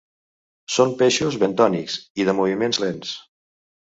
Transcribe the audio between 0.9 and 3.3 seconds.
peixos bentònics i de moviments lents.